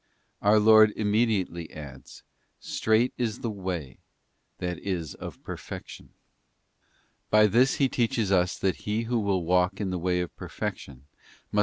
Our 0.41 0.57
Lord 0.57 0.93
immediately 0.95 1.71
adds,' 1.71 2.23
Strait 2.75 3.13
is 3.19 3.41
the 3.41 3.51
way,' 3.51 3.99
that 4.57 4.79
is 4.79 5.13
of 5.13 5.43
perfection. 5.43 6.09
By 7.29 7.45
this 7.45 7.75
He 7.75 7.87
teaches 7.87 8.31
us 8.31 8.57
that 8.57 8.77
He 8.77 9.03
who 9.03 9.19
will 9.19 9.45
walk 9.45 9.79
in 9.79 9.91
the 9.91 9.99
way 9.99 10.21
of 10.21 10.35
perfection 10.35 11.05
must. 11.51 11.59